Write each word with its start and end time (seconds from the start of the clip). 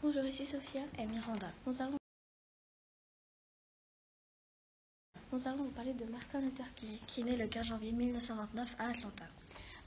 Bonjour, 0.00 0.24
ici 0.26 0.46
Sophia 0.46 0.80
et 1.00 1.06
Miranda. 1.06 1.48
Nous 1.66 1.82
allons, 1.82 1.96
vous 5.56 5.70
parler 5.70 5.92
de 5.92 6.04
Martin 6.04 6.40
Luther 6.40 6.72
King. 6.76 6.96
Qui 7.04 7.22
est 7.22 7.24
né 7.24 7.36
le 7.36 7.48
15 7.48 7.66
janvier 7.66 7.90
1929 7.90 8.76
à 8.78 8.90
Atlanta. 8.90 9.24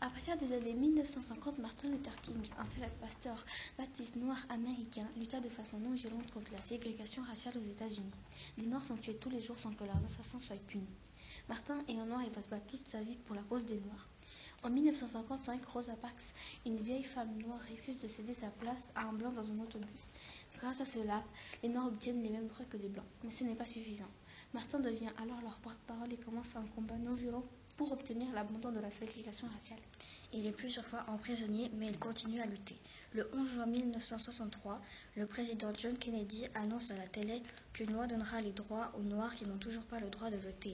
À 0.01 0.09
partir 0.09 0.35
des 0.35 0.51
années 0.51 0.73
1950, 0.73 1.59
Martin 1.59 1.87
Luther 1.87 2.13
King, 2.23 2.41
un 2.57 2.65
célèbre 2.65 2.93
pasteur 2.99 3.45
baptiste 3.77 4.17
noir 4.17 4.37
américain, 4.49 5.07
lutta 5.15 5.39
de 5.39 5.47
façon 5.47 5.79
non 5.79 5.93
violente 5.93 6.29
contre 6.33 6.51
la 6.51 6.59
ségrégation 6.59 7.23
raciale 7.23 7.57
aux 7.57 7.71
États-Unis. 7.71 8.11
Des 8.57 8.65
Noirs 8.65 8.83
sont 8.83 8.97
tués 8.97 9.15
tous 9.15 9.29
les 9.29 9.39
jours 9.39 9.59
sans 9.59 9.71
que 9.71 9.85
leurs 9.85 10.03
assassins 10.03 10.39
soient 10.39 10.57
punis. 10.67 10.83
Martin 11.47 11.81
est 11.87 11.97
un 11.97 12.05
Noir 12.05 12.21
et 12.23 12.29
va 12.31 12.41
se 12.41 12.49
battre 12.49 12.67
toute 12.67 12.89
sa 12.89 13.01
vie 13.01 13.15
pour 13.15 13.37
la 13.37 13.43
cause 13.43 13.63
des 13.63 13.79
Noirs. 13.79 14.09
En 14.63 14.69
1955, 14.69 15.65
Rosa 15.69 15.95
Parks, 15.95 16.35
une 16.67 16.77
vieille 16.77 17.03
femme 17.03 17.35
noire, 17.39 17.59
refuse 17.71 17.97
de 17.97 18.07
céder 18.07 18.35
sa 18.35 18.51
place 18.51 18.91
à 18.93 19.07
un 19.07 19.13
blanc 19.13 19.31
dans 19.31 19.51
un 19.51 19.59
autobus. 19.59 20.11
Grâce 20.59 20.81
à 20.81 20.85
cela, 20.85 21.23
les 21.63 21.69
Noirs 21.69 21.87
obtiennent 21.87 22.21
les 22.21 22.29
mêmes 22.29 22.47
droits 22.47 22.65
que 22.69 22.77
les 22.77 22.87
Blancs. 22.87 23.05
Mais 23.23 23.31
ce 23.31 23.43
n'est 23.43 23.55
pas 23.55 23.65
suffisant. 23.65 24.09
Martin 24.53 24.79
devient 24.79 25.09
alors 25.17 25.41
leur 25.41 25.57
porte-parole 25.57 26.13
et 26.13 26.17
commence 26.17 26.55
un 26.55 26.65
combat 26.75 26.95
non 26.97 27.15
violent 27.15 27.43
pour 27.75 27.91
obtenir 27.91 28.31
l'abandon 28.33 28.71
de 28.71 28.79
la 28.79 28.91
ségrégation 28.91 29.47
raciale. 29.51 29.79
Il 30.31 30.45
est 30.45 30.51
plusieurs 30.51 30.85
fois 30.85 31.05
emprisonné, 31.07 31.71
mais 31.73 31.87
il 31.87 31.97
continue 31.97 32.39
à 32.39 32.45
lutter. 32.45 32.75
Le 33.13 33.27
11 33.33 33.53
juin 33.53 33.65
1963, 33.65 34.79
le 35.15 35.25
président 35.25 35.73
John 35.73 35.97
Kennedy 35.97 36.45
annonce 36.53 36.91
à 36.91 36.97
la 36.97 37.07
télé 37.07 37.41
qu'une 37.73 37.93
loi 37.93 38.05
donnera 38.05 38.41
les 38.41 38.51
droits 38.51 38.91
aux 38.99 39.01
Noirs 39.01 39.33
qui 39.33 39.47
n'ont 39.47 39.57
toujours 39.57 39.85
pas 39.85 39.99
le 39.99 40.09
droit 40.11 40.29
de 40.29 40.37
voter. 40.37 40.73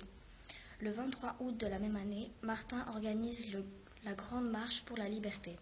Le 0.79 0.91
23 0.91 1.37
août 1.39 1.57
de 1.57 1.65
la 1.65 1.79
même 1.79 1.95
année, 1.95 2.29
Martin 2.43 2.85
organise 2.89 3.51
le, 3.51 3.63
la 4.07 4.13
Grande 4.13 4.49
Marche 4.49 4.83
pour 4.83 4.95
la 4.95 5.09
Liberté. 5.09 5.53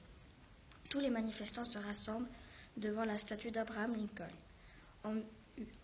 Tous 0.92 1.00
les 1.00 1.10
manifestants 1.10 1.66
se 1.66 1.80
rassemblent 1.80 2.30
devant 2.78 3.04
la 3.04 3.18
statue 3.18 3.50
d'Abraham 3.50 3.96
Lincoln. 3.96 4.30
En, 5.04 5.16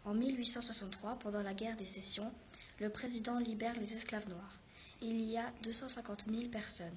en 0.05 0.13
1863, 0.13 1.17
pendant 1.17 1.41
la 1.41 1.55
guerre 1.55 1.75
des 1.75 1.85
Sessions, 1.85 2.31
le 2.79 2.91
président 2.91 3.39
libère 3.39 3.73
les 3.79 3.95
esclaves 3.95 4.29
noirs. 4.29 4.59
Il 5.01 5.21
y 5.21 5.39
a 5.39 5.51
250 5.63 6.25
000 6.29 6.49
personnes. 6.49 6.95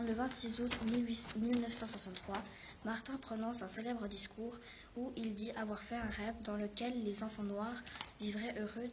Le 0.00 0.14
26 0.14 0.60
août 0.62 0.80
1963, 0.90 2.42
Martin 2.84 3.16
prononce 3.18 3.62
un 3.62 3.68
célèbre 3.68 4.08
discours 4.08 4.58
où 4.96 5.12
il 5.14 5.36
dit 5.36 5.52
avoir 5.52 5.80
fait 5.80 5.94
un 5.94 6.08
rêve 6.08 6.42
dans 6.42 6.56
lequel 6.56 7.04
les 7.04 7.22
enfants 7.22 7.44
noirs 7.44 7.84
vivraient 8.18 8.58
heureux 8.58 8.90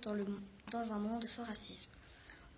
dans 0.71 0.93
un 0.93 0.99
monde 0.99 1.25
sans 1.25 1.45
racisme. 1.45 1.89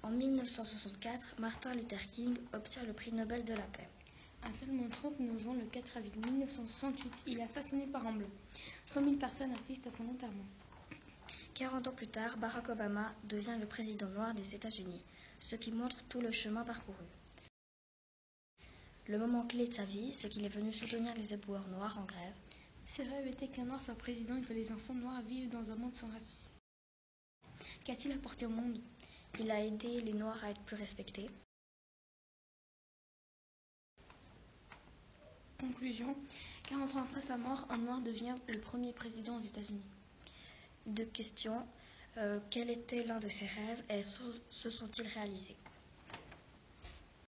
En 0.04 0.10
1964, 0.10 1.36
Martin 1.40 1.76
Luther 1.76 2.08
King 2.08 2.36
obtient 2.54 2.84
le 2.86 2.94
prix 2.94 3.12
Nobel 3.12 3.44
de 3.44 3.54
la 3.54 3.68
paix. 3.68 3.88
À 4.42 4.52
seulement 4.52 4.90
39 4.90 5.40
juin, 5.40 5.54
le 5.54 5.66
4 5.66 5.98
avril 5.98 6.12
1968, 6.26 7.24
il 7.28 7.38
est 7.38 7.44
assassiné 7.44 7.86
par 7.86 8.08
un 8.08 8.14
blanc. 8.14 8.30
100 8.88 9.04
000 9.04 9.16
personnes 9.18 9.54
assistent 9.54 9.88
à 9.88 9.92
son 9.92 10.08
enterrement. 10.10 10.46
40 11.54 11.88
ans 11.88 11.94
plus 11.94 12.08
tard, 12.08 12.36
Barack 12.38 12.70
Obama 12.70 13.14
devient 13.30 13.56
le 13.60 13.68
président 13.68 14.08
noir 14.10 14.34
des 14.34 14.56
États-Unis, 14.56 15.02
ce 15.38 15.56
qui 15.56 15.72
montre 15.72 16.04
tout 16.10 16.20
le 16.20 16.32
chemin 16.32 16.64
parcouru. 16.64 17.06
Le 19.08 19.20
moment 19.20 19.46
clé 19.46 19.68
de 19.68 19.74
sa 19.74 19.86
vie, 19.86 20.14
c'est 20.14 20.30
qu'il 20.30 20.46
est 20.46 20.50
venu 20.50 20.74
soutenir 20.74 21.14
les 21.16 21.36
éboueurs 21.36 21.68
noirs 21.68 22.00
en 22.00 22.06
grève. 22.06 22.34
Ses 22.88 23.04
rêves 23.04 23.28
étaient 23.28 23.48
qu'un 23.48 23.66
noir 23.66 23.82
soit 23.82 23.94
président 23.94 24.36
et 24.36 24.42
que 24.42 24.54
les 24.54 24.72
enfants 24.72 24.96
noirs 24.96 25.22
vivent 25.22 25.50
dans 25.50 25.72
un 25.72 25.76
monde 25.76 25.94
sans 25.94 26.08
racisme. 26.08 26.50
Qu'a-t-il 27.86 28.14
apporté 28.14 28.48
au 28.48 28.50
monde? 28.50 28.80
Il 29.40 29.50
a 29.52 29.64
aidé 29.64 30.02
les 30.02 30.14
Noirs 30.14 30.44
à 30.44 30.50
être 30.50 30.62
plus 30.62 30.76
respectés. 30.76 31.30
Conclusion 35.60 36.16
40 36.70 36.96
ans 36.96 37.02
après 37.02 37.22
sa 37.22 37.38
mort, 37.38 37.66
un 37.70 37.78
Noir 37.78 38.00
devient 38.02 38.36
le 38.48 38.60
premier 38.60 38.94
président 38.94 39.38
aux 39.38 39.42
États-Unis. 39.42 39.82
Deux 40.88 41.06
questions. 41.06 41.68
Euh, 42.18 42.40
quel 42.50 42.70
était 42.70 43.04
l'un 43.04 43.20
de 43.20 43.30
ses 43.30 43.46
rêves 43.46 43.84
et 43.90 44.02
se 44.02 44.70
sont-ils 44.70 45.08
réalisés? 45.08 45.56